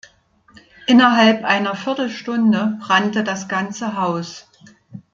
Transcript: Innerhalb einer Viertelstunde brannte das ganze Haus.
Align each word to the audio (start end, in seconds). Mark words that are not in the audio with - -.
Innerhalb 0.87 1.43
einer 1.43 1.75
Viertelstunde 1.75 2.79
brannte 2.81 3.23
das 3.23 3.47
ganze 3.47 4.01
Haus. 4.01 4.47